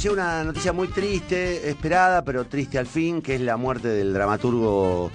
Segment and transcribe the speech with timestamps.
[0.00, 4.14] Llega una noticia muy triste, esperada, pero triste al fin, que es la muerte del
[4.14, 5.10] dramaturgo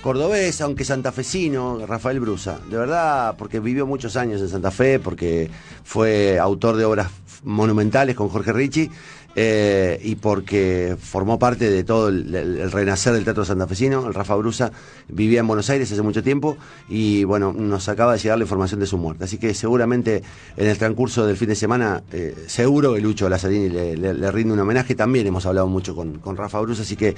[0.00, 2.58] cordobés, aunque santafesino, Rafael Brusa.
[2.70, 5.50] De verdad, porque vivió muchos años en Santa Fe, porque
[5.84, 7.10] fue autor de obras
[7.44, 8.90] monumentales con Jorge Ricci,
[9.36, 14.06] eh, y porque formó parte de todo el, renacer del teatro santafesino.
[14.06, 14.70] El Rafa Brusa
[15.08, 16.56] vivía en Buenos Aires hace mucho tiempo
[16.88, 19.24] y bueno, nos acaba de llegar la información de su muerte.
[19.24, 20.22] Así que seguramente
[20.56, 24.30] en el transcurso del fin de semana, eh, seguro que Lucho Lazzarini le, le- le
[24.30, 24.94] rinde un homenaje.
[24.94, 27.16] También hemos hablado mucho con, con Rafa Brusa, así que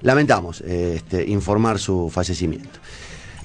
[0.00, 2.80] lamentamos eh, este, informar su fallecimiento.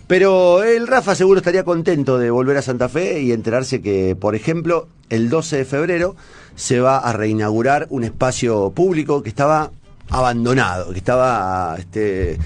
[0.08, 4.36] Pero el Rafa seguro estaría contento de volver a Santa Fe y enterarse que, por
[4.36, 6.16] ejemplo, el 12 de febrero
[6.56, 9.72] se va a reinaugurar un espacio público que estaba
[10.10, 12.38] abandonado, que estaba este,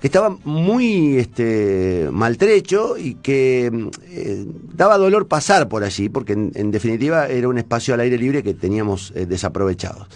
[0.00, 6.34] que estaba muy este, maltrecho y que mm, eh, daba dolor pasar por allí, porque
[6.34, 10.06] en, en definitiva era un espacio al aire libre que teníamos eh, desaprovechado.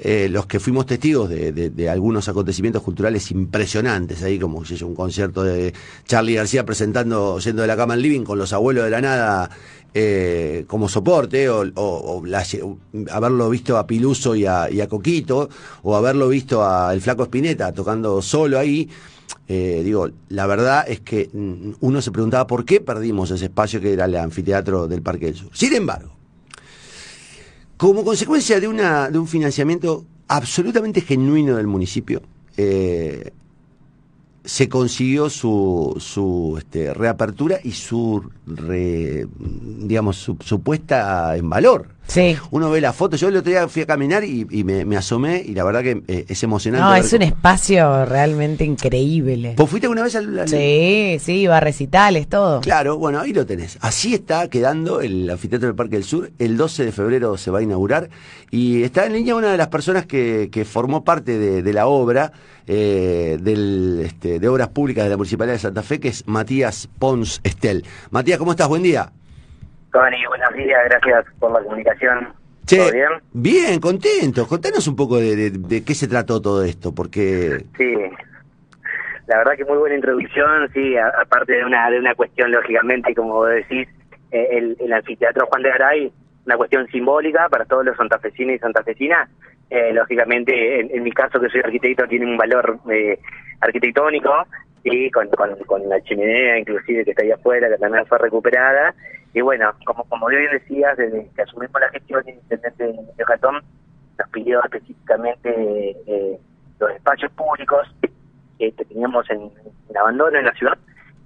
[0.00, 5.72] Eh, los que fuimos testigos de, algunos acontecimientos culturales impresionantes, ahí como un concierto de
[6.06, 9.50] Charlie García presentando Yendo de la cama al living con los abuelos de la nada
[9.94, 12.22] eh, como soporte, o,
[13.10, 15.48] haberlo visto a Piluso y a, y a Coquito,
[15.82, 18.88] o haberlo visto a El Flaco Espineta tocando solo ahí.
[19.48, 23.80] Eh, digo, la verdad es que mm, uno se preguntaba por qué perdimos ese espacio
[23.80, 25.50] que era el anfiteatro del Parque del Sur.
[25.54, 26.17] Sin embargo,
[27.78, 32.20] como consecuencia de, una, un financiamiento absolutamente genuino del municipio,
[32.58, 33.32] eh,
[34.44, 41.94] se consiguió su, su este, reapertura y su, re- digamos, su, su puesta en valor.
[42.08, 42.36] Sí.
[42.50, 44.96] Uno ve la foto, yo el otro día fui a caminar y, y me, me
[44.96, 46.82] asomé y la verdad que eh, es emocionante.
[46.84, 49.54] No, es un espacio realmente increíble.
[49.56, 52.60] ¿Vos fuiste alguna vez al, al- Sí, sí, va a recitales, todo.
[52.62, 53.76] Claro, bueno, ahí lo tenés.
[53.82, 56.30] Así está quedando el anfiteatro del Parque del Sur.
[56.38, 58.08] El 12 de febrero se va a inaugurar
[58.50, 61.86] y está en línea una de las personas que, que formó parte de, de la
[61.88, 62.32] obra
[62.66, 66.88] eh, del, este, de Obras Públicas de la Municipalidad de Santa Fe, que es Matías
[66.98, 67.84] Pons Estel.
[68.10, 68.68] Matías, ¿cómo estás?
[68.68, 69.12] Buen día.
[69.92, 72.28] Tony, buenos días, gracias por la comunicación.
[72.66, 73.08] Che, ¿Todo bien?
[73.32, 74.46] bien, contento.
[74.46, 77.64] Contanos un poco de, de- de qué se trató todo esto, porque...
[77.76, 77.94] Sí.
[79.26, 83.44] La verdad que muy buena introducción, sí, aparte de una de una cuestión, lógicamente, como
[83.44, 83.86] decís,
[84.30, 86.12] eh, el, el anfiteatro Juan de Garay,
[86.46, 89.28] una cuestión simbólica para todos los santafesinos y santafesinas.
[89.70, 93.18] Eh, lógicamente, en, en mi caso, que soy arquitecto, tiene un valor eh,
[93.60, 94.32] arquitectónico,
[94.82, 98.94] sí, con, con, con la chimenea inclusive que está ahí afuera, que también fue recuperada.
[99.34, 103.62] Y bueno, como como bien decías, desde que asumimos la gestión, el intendente de Jatón
[104.18, 105.50] nos pidió específicamente
[106.06, 106.38] eh,
[106.80, 107.86] los espacios públicos
[108.58, 109.50] que teníamos en,
[109.88, 110.78] en abandono en la ciudad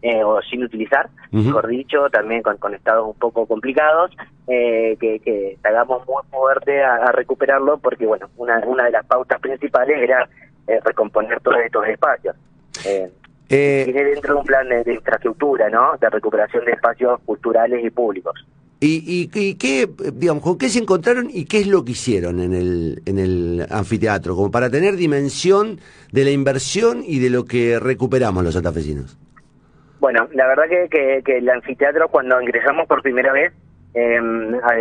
[0.03, 1.45] eh, o sin utilizar, Ujú.
[1.45, 4.11] mejor dicho, también con, con estados un poco complicados,
[4.49, 9.07] eh, que, que hagamos muy fuerte a, a recuperarlo porque, bueno, una, una de las
[9.07, 10.29] pautas principales era
[10.67, 12.37] eh, recomponer todos estos espacios.
[13.53, 15.97] Eh, Tiene dentro de un plan de, de infraestructura, ¿no?
[16.01, 18.35] De recuperación de espacios culturales y públicos.
[18.81, 22.41] ¿Y, y, y qué, digamos, con qué se encontraron y qué es lo que hicieron
[22.41, 24.35] en el, en el anfiteatro?
[24.35, 25.79] Como para tener dimensión
[26.11, 29.17] de la inversión y de lo que recuperamos los santafesinos.
[30.01, 33.53] Bueno, la verdad que, que, que el anfiteatro cuando ingresamos por primera vez,
[33.95, 34.19] eh,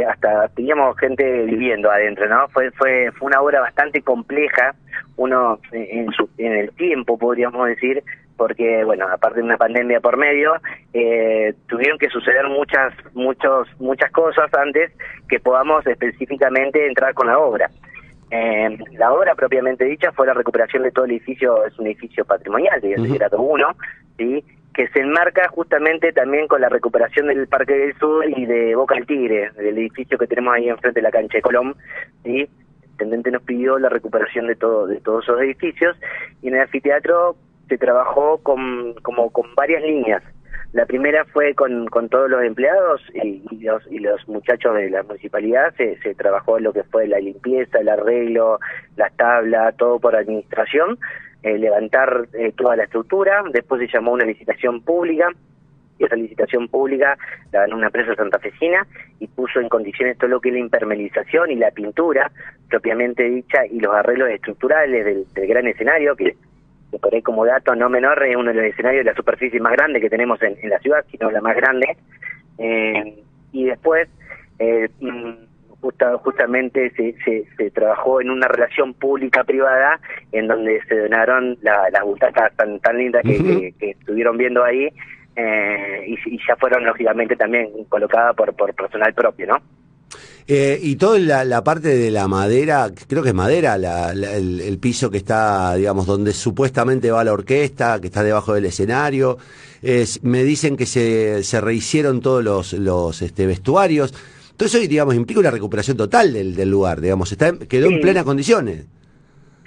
[0.09, 2.47] hasta teníamos gente viviendo adentro, ¿no?
[2.49, 4.73] Fue fue fue una obra bastante compleja,
[5.17, 8.03] uno en, su, en el tiempo podríamos decir,
[8.37, 10.53] porque bueno, aparte de una pandemia por medio,
[10.93, 14.91] eh, tuvieron que suceder muchas muchos muchas cosas antes
[15.29, 17.69] que podamos específicamente entrar con la obra.
[18.31, 22.23] Eh, la obra propiamente dicha fue la recuperación de todo el edificio, es un edificio
[22.23, 23.15] patrimonial de Ujú.
[23.15, 23.75] grado 1,
[24.17, 24.43] ¿sí?
[24.73, 28.95] que se enmarca justamente también con la recuperación del Parque del Sur y de Boca
[28.95, 31.75] del Tigre, del edificio que tenemos ahí enfrente de la cancha de Colón.
[32.23, 32.47] ¿sí?
[33.01, 35.97] El intendente nos pidió la recuperación de todo de todos esos edificios
[36.41, 37.35] y en el anfiteatro
[37.71, 40.21] se trabajó con, como con varias líneas.
[40.73, 45.03] La primera fue con, con todos los empleados y, los, y los muchachos de la
[45.03, 48.59] municipalidad, se, trabajó lo que fue la limpieza, el arreglo,
[48.97, 50.99] las tablas, todo por administración,
[51.43, 55.29] eh, levantar eh, toda la estructura, después se llamó una licitación pública,
[55.97, 57.17] esa licitación pública
[57.53, 58.85] la ganó una empresa santafesina
[59.19, 62.31] y puso en condiciones todo lo que es la impermeabilización y la pintura
[62.69, 66.35] propiamente dicha y los arreglos estructurales del, del gran escenario que
[66.91, 69.59] que por ahí como dato no menor es uno de los escenarios de la superficie
[69.59, 71.95] más grande que tenemos en, en la ciudad, sino la más grande.
[72.57, 73.23] Eh,
[73.53, 74.07] y después,
[74.59, 75.31] eh, mm,
[75.81, 79.99] justa- justamente se, se, se trabajó en una relación pública-privada
[80.31, 83.47] en donde se donaron la- las butacas tan, tan lindas que, Ujú.
[83.47, 84.89] que- que estuvieron viendo ahí
[85.35, 89.55] eh, y, y ya fueron lógicamente también colocadas por, por personal propio, ¿no?
[90.53, 94.35] Eh, y toda la, la parte de la madera, creo que es madera, la- la-
[94.35, 98.65] el, el piso que está, digamos, donde supuestamente va la orquesta, que está debajo del
[98.65, 99.37] escenario.
[99.81, 104.13] Es- me dicen que se, se rehicieron todos los, los este, vestuarios.
[104.57, 108.25] Todo eso, digamos, implica una recuperación total del, del lugar, digamos, está, quedó en plenas
[108.25, 108.83] condiciones.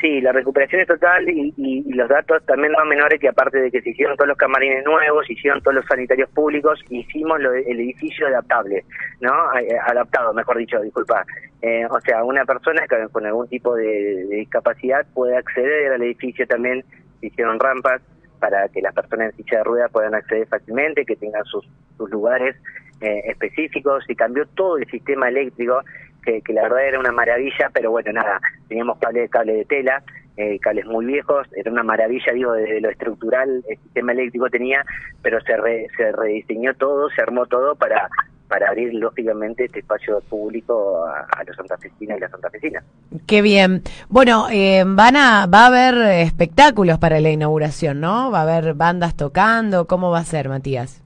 [0.05, 3.71] Sí, la recuperación es total y, y- los datos también no menores que aparte de
[3.71, 7.55] que se hicieron todos los camarines nuevos, se hicieron todos los sanitarios públicos, hicimos lo
[7.55, 8.85] el edificio adaptable,
[9.23, 9.33] ¿no?
[9.59, 11.25] Eh, Adaptado, mejor dicho, disculpa.
[11.63, 16.47] Eh, o sea, una persona con algún tipo de, de discapacidad puede acceder al edificio
[16.47, 16.85] también,
[17.21, 18.03] se hicieron rampas
[18.41, 21.67] para que las personas en silla de ruedas puedan acceder fácilmente, que tengan sus,
[21.97, 22.55] sus lugares
[23.01, 25.81] eh, específicos, se cambió todo el sistema eléctrico,
[26.25, 30.03] que, la verdad era una maravilla, pero bueno, nada, teníamos cable, cable de tela,
[30.37, 34.85] eh, cables muy viejos, era una maravilla, digo, desde lo estructural el sistema eléctrico tenía,
[35.23, 38.09] pero se, re- se rediseñó todo, se armó todo para
[38.47, 42.85] para abrir lógicamente este espacio público a, a los santafesinos y las santafesinas.
[43.27, 43.83] Qué bien.
[44.11, 48.31] Bueno, eh, van a, va a haber espectáculos para la inauguración, ¿no?
[48.31, 49.87] Va a haber bandas tocando.
[49.87, 51.03] ¿Cómo va a ser, Matías?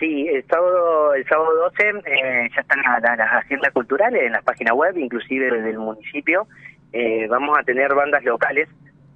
[0.00, 4.32] Sí, el sábado, el sábado 12 eh, ya están la- la- las agendas culturales en
[4.32, 6.46] la página web, inclusive del municipio.
[6.92, 8.68] Eh, vamos a tener bandas locales,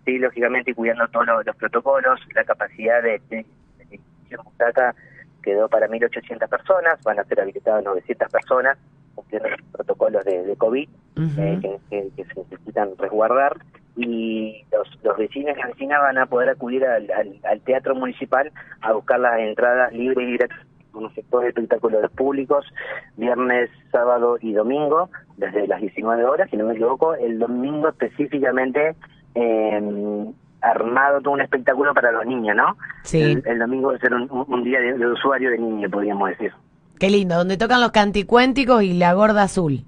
[0.05, 3.45] sí, lógicamente cuidando todos los, los protocolos, la capacidad de, de,
[3.89, 4.95] de Butaca
[5.43, 8.79] quedó para 1.800 personas, van a ser habilitadas 900 personas,
[9.17, 10.89] los protocolos de, de COVID
[11.39, 11.79] eh, que,
[12.25, 13.57] se necesitan resguardar
[13.97, 17.95] y los, los vecinos y las vecinas van a poder acudir al, al- al teatro
[17.95, 18.51] municipal
[18.81, 22.67] a buscar las entradas libres y gratuitas con un sector de espectáculos públicos
[23.17, 28.95] viernes, sábado y domingo desde las 19 horas, si no me equivoco, el domingo específicamente
[29.35, 30.27] eh,
[30.61, 32.77] armado todo un espectáculo para los niños, ¿no?
[33.03, 33.21] Sí.
[33.21, 35.89] El, el domingo va a ser un, un- un día de, de usuario de niño,
[35.91, 36.53] podríamos decir.
[37.03, 39.83] Qué lindo, donde tocan los canticuénticos y la gorda azul.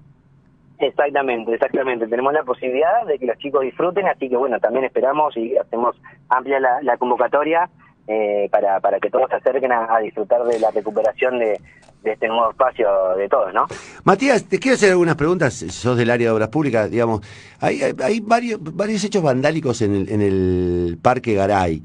[0.81, 2.09] Exactamente, exactamente.
[2.09, 5.95] Tenemos la posibilidad de que los chicos disfruten, así que bueno, también esperamos y hacemos
[6.29, 7.71] amplia la, la convocatoria
[8.09, 11.61] eh, para, para que todos se acerquen a, a disfrutar de la recuperación de,
[12.03, 13.67] de este nuevo espacio de todos, ¿no?
[14.03, 15.55] Matías, te quiero hacer algunas preguntas.
[15.55, 17.21] Sos del área de obras públicas, digamos.
[17.61, 21.81] Hay, hay, hay varios, varios hechos vandálicos en el, en el Parque Garay.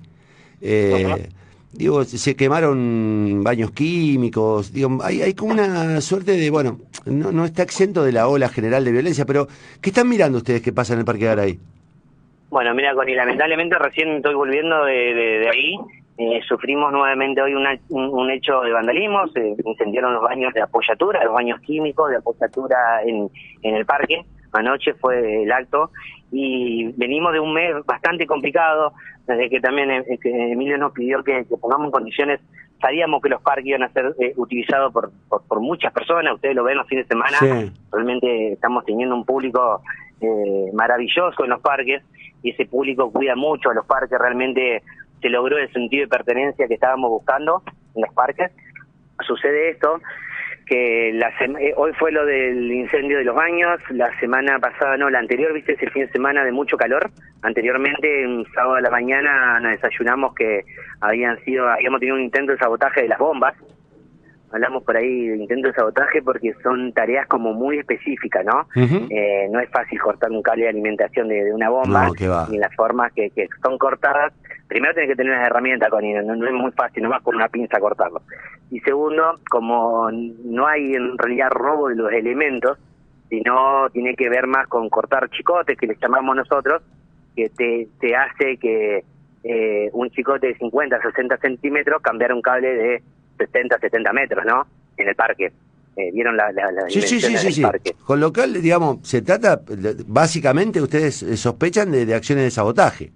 [0.60, 1.30] Eh.
[1.72, 4.74] Digo, se quemaron baños químicos.
[4.74, 8.50] Digo, hay, hay como una suerte de, bueno, no, no está exento de la ola
[8.50, 9.48] general de violencia, pero
[9.82, 11.60] ¿qué están mirando ustedes que pasa en el Parque Garay?
[12.50, 15.76] Bueno, mira, Connie, lamentablemente recién estoy volviendo de, de- de ahí.
[16.18, 19.28] Eh, sufrimos nuevamente hoy una- un, un hecho de vandalismo.
[19.28, 23.30] Se incendiaron los baños de apoyatura, los baños químicos de apoyatura en,
[23.62, 24.26] en el parque.
[24.52, 25.92] Anoche fue el acto
[26.32, 28.94] y venimos de un mes bastante complicado,
[29.30, 32.40] desde que también eh, que Emilio nos pidió que, que pongamos en condiciones.
[32.82, 36.56] Sabíamos que los parques iban a ser eh, utilizados por, por, por muchas personas, ustedes
[36.56, 37.72] lo ven los fines de semana Sí.
[37.92, 39.82] realmente estamos teniendo un público
[40.22, 42.02] eh, maravilloso en los parques
[42.42, 44.82] y ese público cuida mucho a los parques, realmente
[45.22, 47.62] se logró el sentido de pertenencia que estábamos buscando
[47.96, 48.52] en los parques.
[49.28, 50.00] Sucede esto,
[50.70, 55.10] que la eh, hoy fue lo del incendio de los baños, la semana pasada, no,
[55.10, 57.10] la anterior, viste, ese fin de semana de mucho calor.
[57.42, 60.64] Anteriormente, un sábado a la mañana, nos desayunamos que
[61.02, 63.56] habían sido, habíamos tenido un intento de sabotaje de las bombas,
[64.52, 68.68] hablamos por ahí de intento de sabotaje porque son tareas como muy específicas, ¿no?
[68.76, 72.58] Eh, no es fácil cortar un cable de alimentación de, de una bomba No, y
[72.58, 74.34] las formas que, que son cortadas.
[74.68, 77.36] Primero tenés que tener unas herramientas, Connie, no, no es muy fácil, no vas con
[77.36, 78.22] una pinza a cortarlo.
[78.72, 82.78] Y segundo, como no hay en realidad robo de los elementos,
[83.30, 86.82] sino tiene que ver más con cortar chicotes, que les llamamos nosotros,
[87.36, 89.04] que te, te hace que
[89.44, 93.04] eh, un chicote de 50, 60 centímetros cambiar un cable de
[93.40, 94.68] 60, 70 metros, ¿no?
[94.98, 95.52] En el parque.
[95.96, 97.62] Eh, ¿Vieron la, la, la Sí, sí, sí, dimensiones sí, del sí.
[97.64, 97.96] parque?
[98.06, 99.60] Con lo cual, digamos, se trata,
[100.08, 103.12] básicamente ustedes eh, sospechan de, de acciones de sabotaje.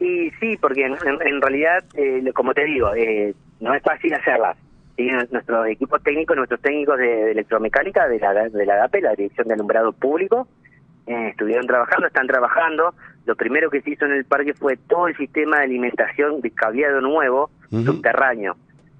[0.00, 4.12] Y sí, porque en, en- en realidad, eh, como te digo, eh, no es fácil
[4.14, 4.56] hacerlas.
[4.96, 5.08] ¿sí?
[5.30, 9.48] Nuestros equipos técnicos, nuestros técnicos de, de electromecánica de la, de la ADAPE, la Dirección
[9.48, 10.48] de Alumbrado Público,
[11.06, 12.94] eh, estuvieron trabajando, están trabajando.
[13.26, 16.50] Lo primero que se hizo en el parque fue todo el sistema de alimentación de
[16.50, 18.56] cableado nuevo subterráneo.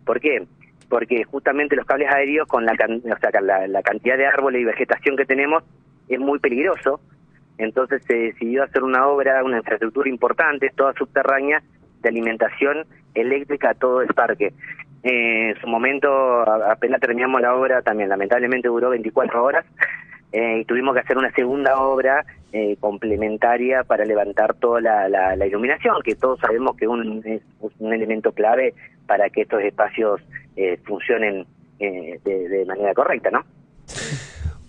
[0.06, 0.46] ¿Por qué?
[0.88, 4.64] Porque justamente los cables aéreos, con la, can- o sea, la, cantidad de árboles y
[4.64, 5.62] vegetación que tenemos,
[6.08, 7.00] es muy peligroso.
[7.58, 11.62] Entonces se decidió hacer una obra, una infraestructura importante, toda subterránea,
[12.02, 14.52] de alimentación eléctrica a todo el parque.
[15.02, 16.08] Eh, en su momento,
[16.70, 19.64] apenas terminamos la obra, también lamentablemente duró 24 horas,
[20.32, 25.34] eh, y tuvimos que hacer una segunda obra eh, complementaria para levantar toda la, la-
[25.36, 27.42] la iluminación, que todos sabemos que un, es
[27.78, 28.74] un elemento clave
[29.06, 30.20] para que estos espacios
[30.56, 31.46] eh, funcionen
[31.78, 33.44] eh, de, manera correcta, ¿no?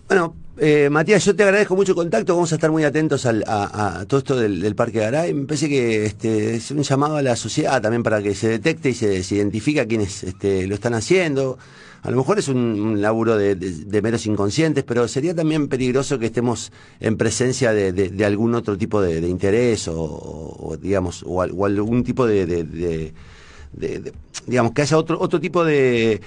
[0.07, 2.33] Bueno, eh, Matías, yo te agradezco mucho contacto.
[2.33, 5.33] Vamos a estar muy atentos al- a, todo esto del, del Parque Garay.
[5.33, 8.89] Me parece que este, es un llamado a la sociedad también para que se detecte
[8.89, 11.57] y se, identifique a quienes este, lo están haciendo.
[12.03, 16.27] A lo mejor es un, laburo de, de- meros inconscientes, pero sería también peligroso que
[16.27, 22.03] estemos en presencia de, algún otro tipo de, interés o, digamos, o, al- o algún
[22.05, 22.45] tipo de-
[24.47, 26.19] digamos, que haya otro, otro tipo de,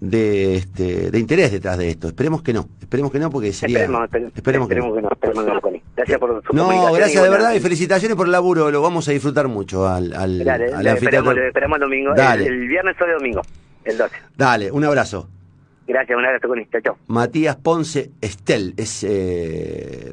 [0.00, 2.08] de, este, de interés detrás de esto.
[2.08, 3.80] Esperemos que no, esperemos que no, porque sería...
[3.80, 4.80] Esperemos, esper- esperemos que no.
[4.86, 5.08] esperemos que no.
[5.12, 5.82] Esperemos que no.
[5.96, 9.12] Gracias por su No, gracias de verdad y felicitaciones por el laburo, lo vamos a
[9.12, 12.14] disfrutar mucho al, al, Dale, al esperamos, esperamos el domingo.
[12.14, 13.42] El, viernes o el domingo,
[13.84, 14.16] el 12.
[14.36, 15.28] dale, un abrazo.
[15.88, 16.66] Gracias, un abrazo, Connie.
[16.72, 16.98] Chao, chao.
[17.06, 20.12] Matías Ponce Estel es, eh,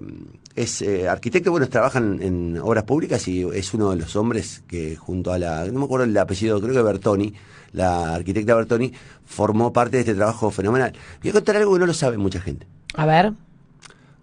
[0.56, 4.64] es eh, arquitecto, bueno, trabaja en, en obras públicas y es uno de los hombres
[4.68, 7.34] que junto a la, no me acuerdo el apellido, creo que Bertoni,
[7.72, 8.94] la arquitecta Bertoni,
[9.26, 10.94] formó parte de este trabajo fenomenal.
[11.22, 13.34] Voy a contar algo que no lo sabe mucha gente, A ver.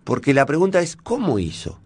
[0.05, 1.81] porque la pregunta es, ¿cómo hizo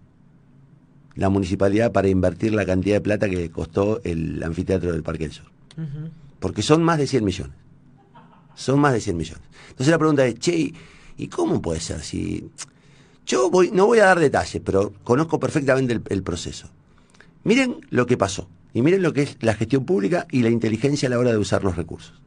[1.15, 5.33] la municipalidad para invertir la cantidad de plata que costó el anfiteatro del Parque del
[5.33, 5.47] Sur?
[6.41, 7.57] Porque son más de 100 millones.
[8.55, 9.43] Son más de 100 millones.
[9.71, 10.75] Entonces la pregunta es, che, ¿y-
[11.17, 12.01] ¿y cómo puede ser?
[12.03, 12.49] Si
[13.27, 16.69] yo voy, no voy a dar detalles, pero conozco perfectamente el, proceso.
[17.43, 21.09] Miren lo que pasó y miren lo que es la gestión pública y la inteligencia
[21.09, 22.21] a la hora de usar los recursos.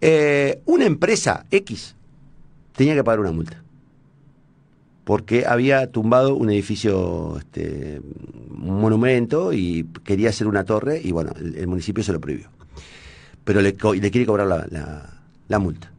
[0.00, 1.94] Eh, una empresa X
[2.72, 3.62] tenía que pagar una multa
[5.04, 8.00] porque había tumbado un edificio, este,
[8.50, 12.48] un monumento y quería hacer una torre y bueno, el, municipio se lo prohibió.
[13.44, 14.68] Pero le, le quiere cobrar
[15.46, 15.92] la multa.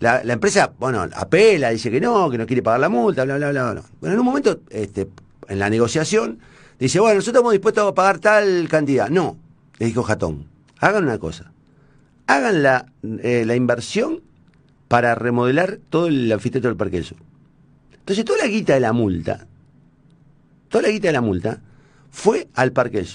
[0.00, 3.50] La, empresa, bueno, apela, dice que no, que no quiere pagar la multa, bla, bla,
[3.50, 3.82] bla, bla.
[4.00, 5.08] Bueno, en un momento, este,
[5.48, 6.38] en la negociación,
[6.78, 9.08] dice, bueno, nosotros estamos dispuestos a pagar tal cantidad.
[9.08, 9.36] No,
[9.78, 10.46] le dijo Jatón,
[10.78, 11.52] hagan una cosa,
[12.28, 14.22] hagan la, eh, la inversión
[14.86, 17.18] para remodelar todo el anfiteatro del Parque del Sur.
[17.92, 19.46] Entonces, toda la guita de la multa,
[20.68, 21.60] toda la guita de la multa,
[22.10, 23.08] fue al Parque del.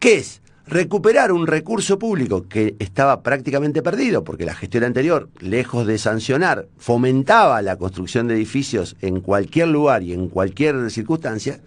[0.00, 0.42] ¿Qué es?
[0.66, 6.68] Recuperar un recurso público que estaba prácticamente perdido, porque la gestión anterior, lejos de sancionar,
[6.78, 11.60] fomentaba la construcción de edificios en cualquier lugar y en cualquier circunstancia.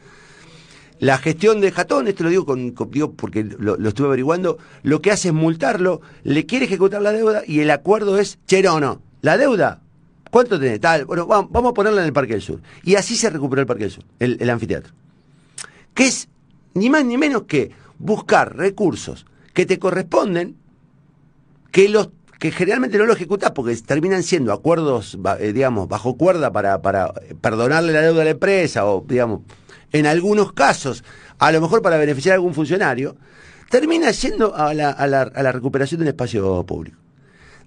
[1.00, 2.74] La gestión de Jatón, esto lo digo, con,
[3.16, 7.60] porque lo, estuve averiguando, lo que hace es multarlo, le quiere ejecutar la deuda y
[7.60, 9.80] el acuerdo es, che, no, no, la deuda,
[10.32, 10.82] ¿cuánto tenés?
[10.82, 12.62] Tal, bueno, vamos, a ponerla en el Parque del Sur.
[12.84, 14.92] Y así se recuperó el Parque del Sur, el anfiteatro.
[15.94, 16.30] Que es
[16.74, 20.56] ni más ni menos que buscar recursos que te corresponden,
[21.72, 26.52] que los que generalmente no lo ejecutás porque terminan siendo acuerdos, eh, digamos, bajo cuerda
[26.52, 29.42] para, para eh, perdonarle la deuda a la empresa o, digamos,
[29.92, 31.04] en algunos casos,
[31.40, 33.16] a lo mejor para beneficiar a algún funcionario,
[33.70, 36.98] termina yendo a la, a la, a la recuperación del espacio público.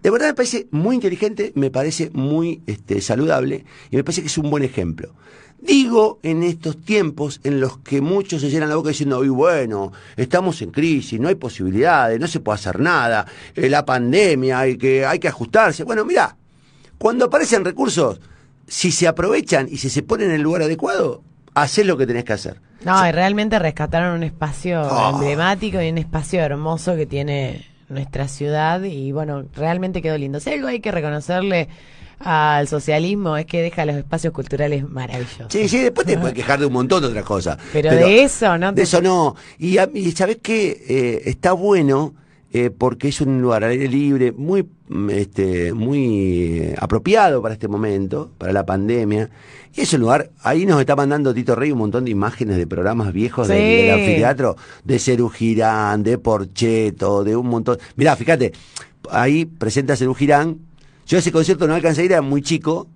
[0.02, 4.28] De verdad me parece muy inteligente, me parece muy este, saludable y me parece que
[4.28, 5.14] es un buen ejemplo.
[5.62, 9.92] Digo en estos tiempos en los que muchos se llenan la boca diciendo, y bueno,
[10.16, 14.78] estamos en crisis, no hay posibilidades, no se puede hacer nada, eh, la pandemia, hay
[14.78, 15.84] que, hay que ajustarse.
[15.84, 16.34] Bueno, mira,
[16.96, 18.20] cuando aparecen recursos,
[18.66, 21.22] si se aprovechan y si se ponen en el lugar adecuado,
[21.54, 22.60] haces lo que tenés que hacer.
[22.84, 25.10] No, y realmente rescataron un espacio Oh.
[25.10, 30.40] emblemático y un espacio hermoso que tiene nuestra ciudad y bueno, realmente quedó lindo.
[30.40, 31.68] Si algo hay que reconocerle
[32.20, 35.46] al socialismo es que deja los espacios culturales maravillosos.
[35.48, 37.56] Sí, sí, después te puedes quejar de un montón de otras cosas.
[37.72, 39.34] Pero de eso no De eso no.
[39.58, 40.84] Y, a- y ¿sabés qué?
[40.88, 42.14] Eh, está bueno
[42.52, 47.68] eh, porque es un lugar al aire libre muy, mm, este, muy apropiado para este
[47.68, 49.30] momento, para la pandemia.
[49.72, 52.66] Y es un lugar, ahí nos está mandando Tito Rey un montón de imágenes de
[52.66, 53.52] programas viejos Sí.
[53.54, 57.78] del anfiteatro, de Cerú Girán, de Porcheto, de un montón.
[57.94, 58.52] Mirá, fíjate,
[59.10, 60.58] ahí presenta Cerú Girán.
[61.10, 62.86] Yo ese concierto no alcancé a ir, era muy chico,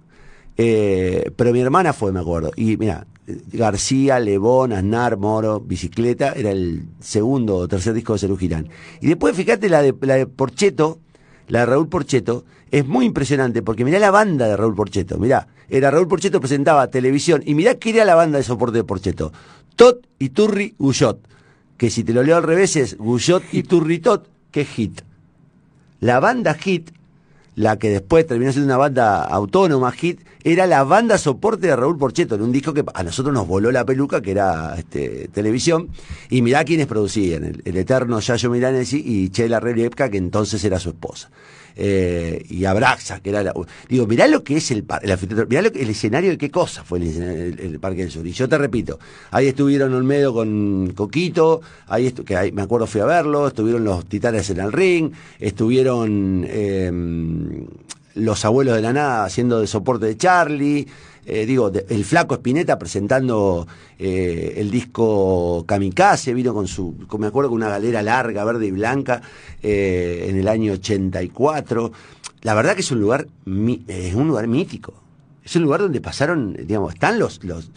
[0.57, 2.53] eh, pero mi hermana fue, me acuerdo.
[2.55, 3.09] Y mira,
[3.53, 8.69] García, Lebón, Aznar, Moro, Bicicleta, era el segundo o tercer disco de Cerú Girán.
[9.01, 11.01] Y después, fíjate, la de, la de Porcheto,
[11.49, 15.49] la de Raúl Porcheto, es muy impresionante, porque mirá la banda de Raúl Porcheto, mirá.
[15.69, 19.33] Era Raúl Porcheto presentaba televisión, y mirá qué era la banda de soporte de Porcheto.
[19.75, 21.19] Tot y Turri Guyot,
[21.77, 25.01] que si te lo leo al revés es Guyot y Turri Tot, que hit.
[25.99, 26.93] La banda Hit,
[27.57, 31.97] la que después terminó siendo una banda autónoma Hit, era la banda soporte de Raúl
[31.97, 35.89] Porcheto, en un disco que a nosotros nos voló la peluca, que era este, televisión.
[36.29, 40.79] Y mirá quiénes producían, el, el eterno Yayo Milanesi y Chela Reliepka, que entonces era
[40.79, 41.31] su esposa.
[41.77, 43.53] Eh, y Abraxa, que era la...
[43.89, 46.85] Digo, mirá lo que es el, el mirá lo que, el escenario de qué cosa
[46.85, 48.27] fue el- el Parque del Sur.
[48.27, 48.99] Y yo te repito,
[49.31, 53.83] ahí estuvieron Olmedo con Coquito, ahí estu- que ahí, me acuerdo fui a verlo, estuvieron
[53.85, 56.45] los Titanes en el ring, estuvieron...
[56.49, 56.93] eh,
[58.17, 60.87] los abuelos de la nada haciendo de soporte de Charlie,
[61.27, 63.67] eh, digo, el flaco Spinetta presentando
[63.99, 68.71] eh, el disco Kamikaze, vino con su, me acuerdo con una galera larga, verde y
[68.71, 69.23] blanca,
[69.63, 71.93] eh, en el año 84.
[72.43, 73.27] La verdad que es un lugar,
[73.89, 74.95] es un lugar mítico.
[75.43, 77.71] Es un lugar donde pasaron, digamos, están los, los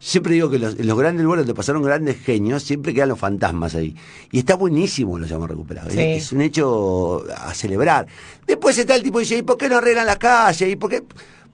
[0.00, 3.74] siempre digo que los, los grandes lugares donde pasaron grandes genios, siempre quedan los fantasmas
[3.74, 3.94] ahí.
[4.32, 5.90] Y está buenísimo lo hemos recuperado.
[5.90, 8.06] Es, un hecho a celebrar.
[8.46, 10.72] Después está el tipo y dice, ¿y por qué no arreglan las calles?
[10.72, 11.02] ¿Y por qué?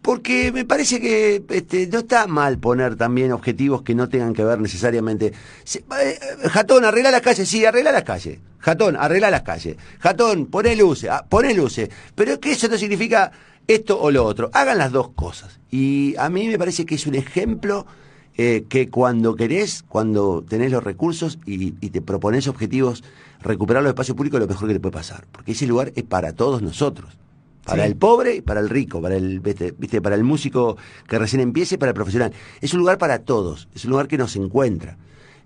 [0.03, 4.45] Porque me parece que este, no está mal poner también objetivos que no tengan que
[4.45, 5.33] ver necesariamente.
[5.75, 8.38] Eh, Jatón, arregla las calles, sí, arregla las calles.
[8.59, 9.76] Jatón, arregla las calles.
[10.00, 11.88] Jatón, pone luces, ah, pone luces.
[12.15, 13.33] Pero que eso no significa
[13.67, 14.50] esto o lo otro.
[14.53, 15.61] Hagan las dos cosas.
[15.71, 17.87] Y a mí me parece que es un ejemplo
[18.37, 23.03] eh, que cuando querés, cuando tenés los recursos y, y te propones objetivos,
[23.41, 25.26] recuperar los espacios públicos es lo mejor que te puede pasar.
[25.33, 27.17] Porque ese lugar es para todos nosotros.
[27.66, 30.00] Para el pobre y para el rico, para el, ¿viste?
[30.00, 30.76] para el músico
[31.08, 32.32] que recién empiece y para el profesional.
[32.61, 34.96] Es un lugar para todos, es un lugar que nos encuentra.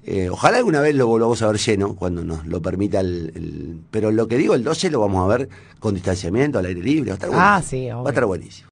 [0.02, 4.10] Eh, ojalá alguna vez lo volvamos a ver lleno, cuando nos lo permita el, Pero
[4.10, 5.48] lo que digo, el 12 lo vamos a ver
[5.78, 7.10] con distanciamiento, al aire libre.
[7.10, 8.68] Va a estar ah, sí, Va a estar buenísimo.